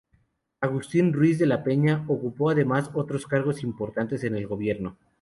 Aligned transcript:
Agustín 0.61 1.13
Ruiz 1.13 1.37
de 1.37 1.45
la 1.45 1.63
Peña 1.63 2.05
ocupó 2.07 2.49
además 2.49 2.89
otros 2.95 3.27
cargos 3.27 3.61
importantes 3.61 4.23
en 4.23 4.35
el 4.35 4.47
gobierno. 4.47 4.97